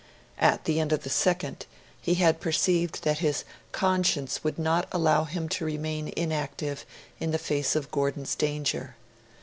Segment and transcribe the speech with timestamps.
[0.39, 1.67] At the end of the second,
[2.01, 6.87] he had perceived that his conscience would not allow him to remain inactive
[7.19, 8.95] in the face of Gordon's danger.